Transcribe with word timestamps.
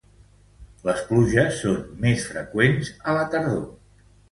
Les 0.87 1.03
pluges 1.09 1.59
són 1.59 1.77
més 2.07 2.27
freqüents 2.33 2.93
a 3.13 3.17
la 3.21 3.31
tardor. 3.37 3.65